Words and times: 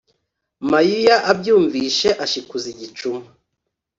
mayuya 0.69 1.15
amwumvise 1.31 2.09
ashikuza 2.23 2.65
igicuma 2.73 3.27